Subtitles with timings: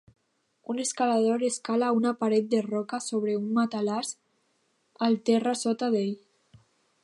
[0.71, 4.11] un escalador escala una paret de roca sobre un matalàs
[5.09, 6.13] al terra sota d'ell.